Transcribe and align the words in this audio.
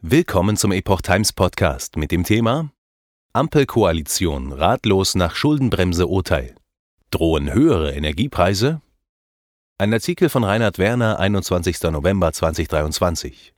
Willkommen 0.00 0.56
zum 0.56 0.70
Epoch 0.70 1.00
Times 1.00 1.32
Podcast 1.32 1.96
mit 1.96 2.12
dem 2.12 2.22
Thema 2.22 2.70
Ampelkoalition 3.32 4.52
ratlos 4.52 5.16
nach 5.16 5.34
Schuldenbremse 5.34 6.06
Urteil. 6.06 6.54
Drohen 7.10 7.52
höhere 7.52 7.92
Energiepreise? 7.92 8.80
Ein 9.76 9.92
Artikel 9.92 10.28
von 10.28 10.44
Reinhard 10.44 10.78
Werner, 10.78 11.18
21. 11.18 11.82
November 11.90 12.32
2023. 12.32 13.52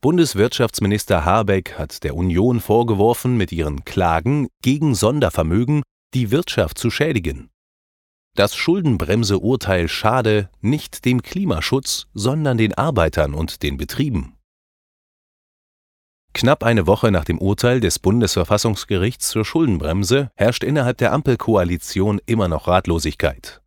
Bundeswirtschaftsminister 0.00 1.24
Habeck 1.24 1.76
hat 1.76 2.04
der 2.04 2.14
Union 2.14 2.60
vorgeworfen, 2.60 3.36
mit 3.36 3.50
ihren 3.50 3.84
Klagen 3.84 4.46
gegen 4.62 4.94
Sondervermögen 4.94 5.82
die 6.14 6.30
Wirtschaft 6.30 6.78
zu 6.78 6.90
schädigen. 6.90 7.50
Das 8.36 8.54
Schuldenbremse-Urteil 8.54 9.88
schade 9.88 10.48
nicht 10.60 11.04
dem 11.04 11.22
Klimaschutz, 11.22 12.06
sondern 12.14 12.56
den 12.56 12.74
Arbeitern 12.74 13.34
und 13.34 13.64
den 13.64 13.76
Betrieben. 13.76 14.33
Knapp 16.34 16.64
eine 16.64 16.88
Woche 16.88 17.12
nach 17.12 17.24
dem 17.24 17.38
Urteil 17.38 17.78
des 17.78 18.00
Bundesverfassungsgerichts 18.00 19.28
zur 19.28 19.44
Schuldenbremse 19.44 20.30
herrscht 20.34 20.64
innerhalb 20.64 20.98
der 20.98 21.12
Ampelkoalition 21.12 22.20
immer 22.26 22.48
noch 22.48 22.66
Ratlosigkeit. 22.66 23.62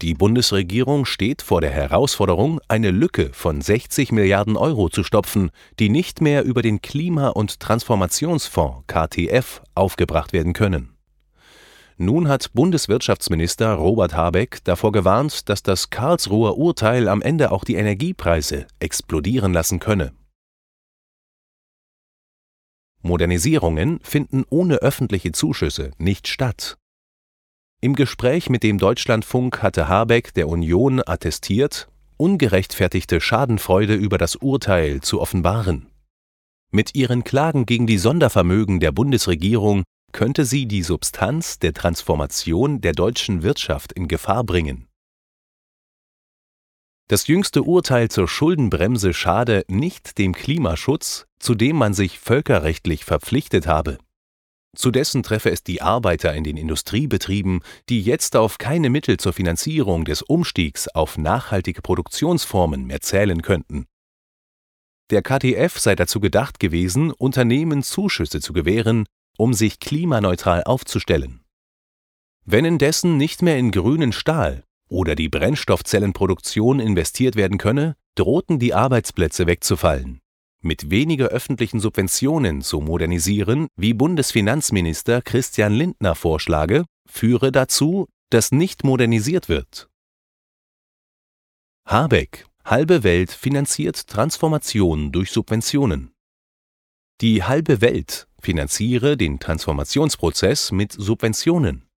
Die 0.00 0.14
Bundesregierung 0.14 1.04
steht 1.04 1.42
vor 1.42 1.60
der 1.60 1.72
Herausforderung, 1.72 2.60
eine 2.68 2.92
Lücke 2.92 3.30
von 3.32 3.60
60 3.60 4.12
Milliarden 4.12 4.56
Euro 4.56 4.88
zu 4.88 5.02
stopfen, 5.02 5.50
die 5.80 5.90
nicht 5.90 6.20
mehr 6.20 6.44
über 6.44 6.62
den 6.62 6.80
Klima- 6.80 7.30
und 7.30 7.58
Transformationsfonds 7.58 8.84
KTF 8.86 9.60
aufgebracht 9.74 10.32
werden 10.32 10.52
können. 10.52 10.96
Nun 11.98 12.28
hat 12.28 12.52
Bundeswirtschaftsminister 12.54 13.74
Robert 13.74 14.14
Habeck 14.14 14.60
davor 14.62 14.92
gewarnt, 14.92 15.48
dass 15.48 15.64
das 15.64 15.90
Karlsruher 15.90 16.56
Urteil 16.56 17.08
am 17.08 17.20
Ende 17.20 17.50
auch 17.50 17.64
die 17.64 17.74
Energiepreise 17.74 18.68
explodieren 18.78 19.52
lassen 19.52 19.80
könne. 19.80 20.12
Modernisierungen 23.02 24.00
finden 24.02 24.44
ohne 24.50 24.76
öffentliche 24.76 25.32
Zuschüsse 25.32 25.92
nicht 25.98 26.28
statt. 26.28 26.76
Im 27.80 27.94
Gespräch 27.94 28.50
mit 28.50 28.62
dem 28.62 28.78
Deutschlandfunk 28.78 29.62
hatte 29.62 29.88
Habeck 29.88 30.34
der 30.34 30.48
Union 30.48 31.00
attestiert, 31.04 31.88
ungerechtfertigte 32.18 33.20
Schadenfreude 33.20 33.94
über 33.94 34.18
das 34.18 34.36
Urteil 34.36 35.00
zu 35.00 35.20
offenbaren. 35.20 35.86
Mit 36.70 36.94
ihren 36.94 37.24
Klagen 37.24 37.64
gegen 37.64 37.86
die 37.86 37.96
Sondervermögen 37.96 38.80
der 38.80 38.92
Bundesregierung 38.92 39.82
könnte 40.12 40.44
sie 40.44 40.66
die 40.66 40.82
Substanz 40.82 41.58
der 41.58 41.72
Transformation 41.72 42.82
der 42.82 42.92
deutschen 42.92 43.42
Wirtschaft 43.42 43.92
in 43.92 44.08
Gefahr 44.08 44.44
bringen. 44.44 44.89
Das 47.10 47.26
jüngste 47.26 47.64
Urteil 47.64 48.08
zur 48.08 48.28
Schuldenbremse 48.28 49.12
schade 49.12 49.64
nicht 49.66 50.16
dem 50.16 50.32
Klimaschutz, 50.32 51.26
zu 51.40 51.56
dem 51.56 51.74
man 51.74 51.92
sich 51.92 52.20
völkerrechtlich 52.20 53.04
verpflichtet 53.04 53.66
habe. 53.66 53.98
Zudessen 54.76 55.24
treffe 55.24 55.50
es 55.50 55.64
die 55.64 55.82
Arbeiter 55.82 56.32
in 56.32 56.44
den 56.44 56.56
Industriebetrieben, 56.56 57.64
die 57.88 58.00
jetzt 58.00 58.36
auf 58.36 58.58
keine 58.58 58.90
Mittel 58.90 59.16
zur 59.16 59.32
Finanzierung 59.32 60.04
des 60.04 60.22
Umstiegs 60.22 60.86
auf 60.86 61.18
nachhaltige 61.18 61.82
Produktionsformen 61.82 62.86
mehr 62.86 63.00
zählen 63.00 63.42
könnten. 63.42 63.86
Der 65.10 65.22
KTF 65.22 65.80
sei 65.80 65.96
dazu 65.96 66.20
gedacht 66.20 66.60
gewesen, 66.60 67.10
Unternehmen 67.10 67.82
Zuschüsse 67.82 68.40
zu 68.40 68.52
gewähren, 68.52 69.04
um 69.36 69.52
sich 69.52 69.80
klimaneutral 69.80 70.62
aufzustellen. 70.62 71.40
Wenn 72.44 72.64
indessen 72.64 73.16
nicht 73.16 73.42
mehr 73.42 73.58
in 73.58 73.72
grünen 73.72 74.12
Stahl, 74.12 74.62
oder 74.90 75.14
die 75.14 75.30
Brennstoffzellenproduktion 75.30 76.80
investiert 76.80 77.36
werden 77.36 77.56
könne, 77.56 77.96
drohten 78.16 78.58
die 78.58 78.74
Arbeitsplätze 78.74 79.46
wegzufallen. 79.46 80.20
Mit 80.62 80.90
weniger 80.90 81.28
öffentlichen 81.28 81.80
Subventionen 81.80 82.60
zu 82.60 82.80
modernisieren, 82.80 83.68
wie 83.76 83.94
Bundesfinanzminister 83.94 85.22
Christian 85.22 85.72
Lindner 85.72 86.14
vorschlage, 86.14 86.84
führe 87.08 87.50
dazu, 87.50 88.08
dass 88.28 88.52
nicht 88.52 88.84
modernisiert 88.84 89.48
wird. 89.48 89.88
Habeck, 91.86 92.46
halbe 92.64 93.02
Welt 93.02 93.30
finanziert 93.30 94.06
Transformation 94.06 95.12
durch 95.12 95.30
Subventionen. 95.30 96.12
Die 97.20 97.42
halbe 97.42 97.80
Welt 97.80 98.28
finanziere 98.40 99.16
den 99.16 99.40
Transformationsprozess 99.40 100.72
mit 100.72 100.92
Subventionen. 100.92 101.89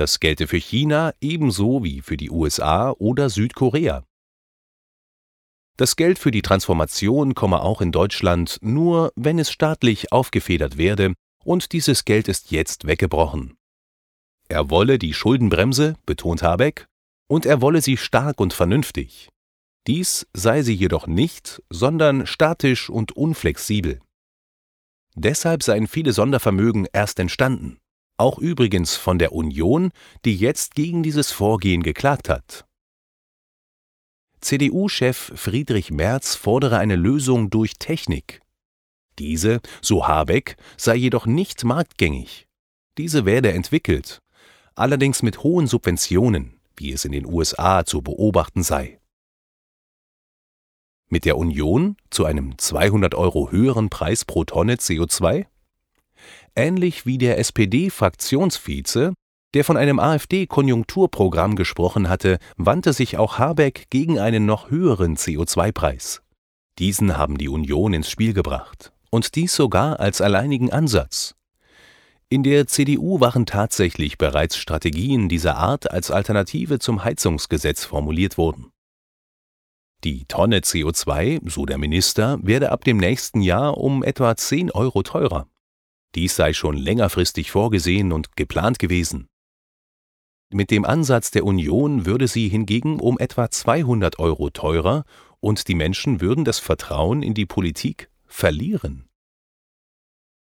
Das 0.00 0.18
gelte 0.18 0.46
für 0.46 0.56
China 0.56 1.12
ebenso 1.20 1.84
wie 1.84 2.00
für 2.00 2.16
die 2.16 2.30
USA 2.30 2.92
oder 2.92 3.28
Südkorea. 3.28 4.02
Das 5.76 5.94
Geld 5.94 6.18
für 6.18 6.30
die 6.30 6.40
Transformation 6.40 7.34
komme 7.34 7.60
auch 7.60 7.82
in 7.82 7.92
Deutschland 7.92 8.56
nur, 8.62 9.12
wenn 9.14 9.38
es 9.38 9.50
staatlich 9.50 10.10
aufgefedert 10.10 10.78
werde, 10.78 11.12
und 11.44 11.72
dieses 11.72 12.06
Geld 12.06 12.28
ist 12.28 12.50
jetzt 12.50 12.86
weggebrochen. 12.86 13.58
Er 14.48 14.70
wolle 14.70 14.98
die 14.98 15.12
Schuldenbremse, 15.12 15.96
betont 16.06 16.42
Habeck, 16.42 16.86
und 17.28 17.44
er 17.44 17.60
wolle 17.60 17.82
sie 17.82 17.98
stark 17.98 18.40
und 18.40 18.54
vernünftig. 18.54 19.28
Dies 19.86 20.26
sei 20.32 20.62
sie 20.62 20.72
jedoch 20.72 21.08
nicht, 21.08 21.62
sondern 21.68 22.26
statisch 22.26 22.88
und 22.88 23.12
unflexibel. 23.12 24.00
Deshalb 25.14 25.62
seien 25.62 25.86
viele 25.86 26.14
Sondervermögen 26.14 26.88
erst 26.90 27.18
entstanden 27.18 27.76
auch 28.20 28.38
übrigens 28.38 28.96
von 28.96 29.18
der 29.18 29.32
Union, 29.32 29.90
die 30.24 30.36
jetzt 30.36 30.74
gegen 30.74 31.02
dieses 31.02 31.32
Vorgehen 31.32 31.82
geklagt 31.82 32.28
hat. 32.28 32.66
CDU-Chef 34.40 35.32
Friedrich 35.34 35.90
Merz 35.90 36.34
fordere 36.34 36.78
eine 36.78 36.96
Lösung 36.96 37.50
durch 37.50 37.74
Technik. 37.78 38.40
Diese, 39.18 39.60
so 39.82 40.06
Habeck, 40.06 40.56
sei 40.76 40.96
jedoch 40.96 41.26
nicht 41.26 41.64
marktgängig. 41.64 42.46
Diese 42.96 43.24
werde 43.24 43.52
entwickelt, 43.52 44.20
allerdings 44.74 45.22
mit 45.22 45.42
hohen 45.42 45.66
Subventionen, 45.66 46.58
wie 46.76 46.92
es 46.92 47.04
in 47.04 47.12
den 47.12 47.26
USA 47.26 47.84
zu 47.84 48.00
beobachten 48.00 48.62
sei. 48.62 48.98
Mit 51.08 51.24
der 51.24 51.36
Union 51.36 51.96
zu 52.08 52.24
einem 52.24 52.56
200 52.56 53.14
Euro 53.14 53.50
höheren 53.50 53.90
Preis 53.90 54.24
pro 54.24 54.44
Tonne 54.44 54.76
CO2? 54.76 55.46
Ähnlich 56.54 57.06
wie 57.06 57.18
der 57.18 57.38
SPD-Fraktionsvize, 57.38 59.14
der 59.54 59.64
von 59.64 59.76
einem 59.76 59.98
AfD-Konjunkturprogramm 59.98 61.56
gesprochen 61.56 62.08
hatte, 62.08 62.38
wandte 62.56 62.92
sich 62.92 63.18
auch 63.18 63.38
Habeck 63.38 63.86
gegen 63.90 64.18
einen 64.18 64.46
noch 64.46 64.70
höheren 64.70 65.16
CO2-Preis. 65.16 66.22
Diesen 66.78 67.16
haben 67.16 67.36
die 67.36 67.48
Union 67.48 67.92
ins 67.92 68.10
Spiel 68.10 68.32
gebracht, 68.32 68.92
und 69.10 69.34
dies 69.34 69.54
sogar 69.54 70.00
als 70.00 70.20
alleinigen 70.20 70.72
Ansatz. 70.72 71.34
In 72.28 72.44
der 72.44 72.68
CDU 72.68 73.18
waren 73.18 73.44
tatsächlich 73.44 74.16
bereits 74.16 74.56
Strategien 74.56 75.28
dieser 75.28 75.56
Art 75.56 75.90
als 75.90 76.12
Alternative 76.12 76.78
zum 76.78 77.02
Heizungsgesetz 77.02 77.84
formuliert 77.84 78.38
worden. 78.38 78.70
Die 80.04 80.24
Tonne 80.26 80.60
CO2, 80.60 81.40
so 81.50 81.66
der 81.66 81.76
Minister, 81.76 82.38
werde 82.40 82.70
ab 82.70 82.84
dem 82.84 82.98
nächsten 82.98 83.42
Jahr 83.42 83.76
um 83.76 84.04
etwa 84.04 84.36
10 84.36 84.70
Euro 84.70 85.02
teurer. 85.02 85.48
Dies 86.14 86.36
sei 86.36 86.52
schon 86.52 86.76
längerfristig 86.76 87.50
vorgesehen 87.50 88.12
und 88.12 88.36
geplant 88.36 88.78
gewesen. 88.78 89.28
Mit 90.52 90.72
dem 90.72 90.84
Ansatz 90.84 91.30
der 91.30 91.44
Union 91.44 92.06
würde 92.06 92.26
sie 92.26 92.48
hingegen 92.48 92.98
um 92.98 93.18
etwa 93.18 93.50
200 93.50 94.18
Euro 94.18 94.50
teurer 94.50 95.04
und 95.38 95.68
die 95.68 95.76
Menschen 95.76 96.20
würden 96.20 96.44
das 96.44 96.58
Vertrauen 96.58 97.22
in 97.22 97.34
die 97.34 97.46
Politik 97.46 98.10
verlieren. 98.26 99.08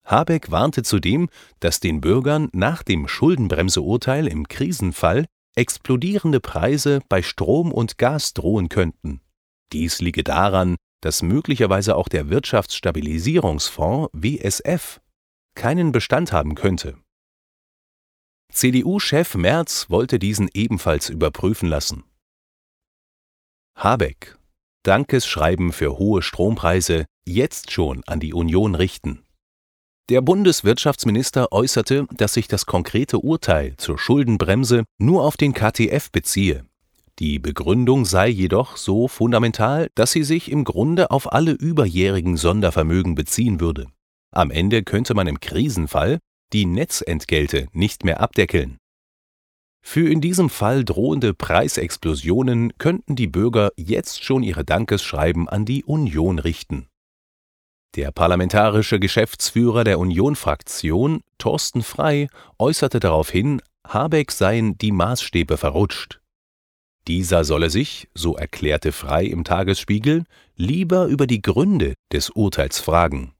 Habeck 0.05 0.51
warnte 0.51 0.83
zudem, 0.83 1.29
dass 1.59 1.79
den 1.79 2.01
Bürgern 2.01 2.49
nach 2.51 2.83
dem 2.83 3.07
Schuldenbremseurteil 3.07 4.27
im 4.27 4.47
Krisenfall 4.47 5.25
explodierende 5.55 6.39
Preise 6.39 7.01
bei 7.07 7.21
Strom 7.21 7.71
und 7.71 7.97
Gas 7.97 8.33
drohen 8.33 8.69
könnten. 8.69 9.21
Dies 9.71 10.01
liege 10.01 10.23
daran, 10.23 10.75
dass 11.01 11.21
möglicherweise 11.21 11.95
auch 11.95 12.07
der 12.07 12.29
Wirtschaftsstabilisierungsfonds 12.29 14.09
WSF 14.13 14.99
keinen 15.55 15.91
Bestand 15.91 16.31
haben 16.31 16.55
könnte. 16.55 16.97
CDU-Chef 18.51 19.35
Merz 19.35 19.89
wollte 19.89 20.19
diesen 20.19 20.49
ebenfalls 20.53 21.09
überprüfen 21.09 21.67
lassen. 21.67 22.03
Habeck 23.75 24.37
Dankesschreiben 24.83 25.71
für 25.71 25.97
hohe 25.97 26.21
Strompreise 26.21 27.05
jetzt 27.25 27.71
schon 27.71 28.03
an 28.05 28.19
die 28.19 28.33
Union 28.33 28.75
richten. 28.75 29.23
Der 30.09 30.19
Bundeswirtschaftsminister 30.19 31.53
äußerte, 31.53 32.05
dass 32.11 32.33
sich 32.33 32.49
das 32.49 32.65
konkrete 32.65 33.19
Urteil 33.19 33.75
zur 33.77 33.97
Schuldenbremse 33.97 34.83
nur 34.97 35.23
auf 35.23 35.37
den 35.37 35.53
KTF 35.53 36.11
beziehe. 36.11 36.65
Die 37.19 37.39
Begründung 37.39 38.03
sei 38.03 38.27
jedoch 38.27 38.75
so 38.75 39.07
fundamental, 39.07 39.89
dass 39.95 40.11
sie 40.11 40.23
sich 40.23 40.51
im 40.51 40.65
Grunde 40.65 41.11
auf 41.11 41.31
alle 41.31 41.51
überjährigen 41.51 42.35
Sondervermögen 42.35 43.15
beziehen 43.15 43.61
würde. 43.61 43.87
Am 44.33 44.49
Ende 44.49 44.81
könnte 44.81 45.13
man 45.13 45.27
im 45.27 45.39
Krisenfall 45.39 46.17
die 46.53 46.65
Netzentgelte 46.65 47.67
nicht 47.71 48.03
mehr 48.03 48.19
abdeckeln. 48.19 48.79
Für 49.85 50.09
in 50.09 50.21
diesem 50.21 50.49
Fall 50.49 50.83
drohende 50.83 51.35
Preisexplosionen 51.35 52.75
könnten 52.79 53.15
die 53.15 53.27
Bürger 53.27 53.71
jetzt 53.75 54.23
schon 54.23 54.41
ihre 54.41 54.65
Dankesschreiben 54.65 55.47
an 55.47 55.65
die 55.65 55.83
Union 55.83 56.39
richten 56.39 56.87
Der 57.95 58.11
parlamentarische 58.11 58.99
Geschäftsführer 58.99 59.83
der 59.83 59.99
Union-Fraktion, 59.99 61.21
Thorsten 61.37 61.83
Frey, 61.83 62.27
äußerte 62.57 62.99
daraufhin, 62.99 63.61
Habeck 63.87 64.31
seien 64.31 64.79
die 64.79 64.91
Maßstäbe 64.91 65.57
verrutscht. 65.57 66.21
Dieser 67.07 67.43
solle 67.43 67.69
sich, 67.69 68.07
so 68.15 68.35
erklärte 68.35 68.93
Frey 68.93 69.27
im 69.27 69.43
Tagesspiegel, 69.43 70.23
lieber 70.55 71.05
über 71.05 71.27
die 71.27 71.41
Gründe 71.43 71.93
des 72.11 72.31
Urteils 72.31 72.79
fragen. 72.79 73.35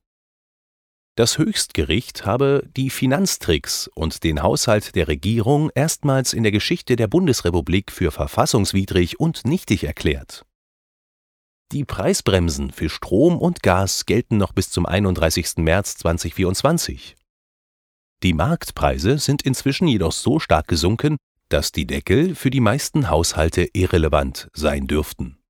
Das 1.15 1.37
Höchstgericht 1.37 2.25
habe 2.25 2.67
die 2.75 2.89
Finanztricks 2.89 3.87
und 3.93 4.23
den 4.23 4.41
Haushalt 4.41 4.95
der 4.95 5.07
Regierung 5.07 5.69
erstmals 5.75 6.33
in 6.33 6.41
der 6.41 6.51
Geschichte 6.51 6.95
der 6.95 7.07
Bundesrepublik 7.07 7.91
für 7.91 8.11
verfassungswidrig 8.11 9.19
und 9.19 9.45
nichtig 9.45 9.83
erklärt. 9.83 10.43
Die 11.71 11.85
Preisbremsen 11.85 12.71
für 12.71 12.89
Strom 12.89 13.37
und 13.37 13.61
Gas 13.61 14.07
gelten 14.07 14.37
noch 14.37 14.53
bis 14.53 14.71
zum 14.71 14.87
31. 14.87 15.57
März 15.57 15.97
2024. 15.97 17.15
Die 18.23 18.33
Marktpreise 18.33 19.19
sind 19.19 19.43
inzwischen 19.43 19.87
jedoch 19.87 20.13
so 20.13 20.39
stark 20.39 20.67
gesunken, 20.67 21.17
dass 21.49 21.71
die 21.71 21.85
Deckel 21.85 22.33
für 22.33 22.49
die 22.49 22.59
meisten 22.59 23.11
Haushalte 23.11 23.69
irrelevant 23.73 24.49
sein 24.53 24.87
dürften 24.87 25.42